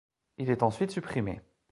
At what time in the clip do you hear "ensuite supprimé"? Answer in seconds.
0.63-1.41